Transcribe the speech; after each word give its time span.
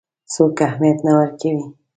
څوک 0.33 0.57
اهمیت 0.67 0.97
نه 1.05 1.11
ورکوي. 1.19 1.65